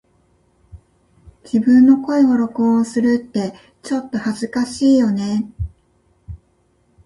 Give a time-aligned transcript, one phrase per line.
[1.43, 3.53] 自分の声を録音するって
[3.83, 5.47] ちょっと恥ずかしいよね
[6.35, 6.37] 🫣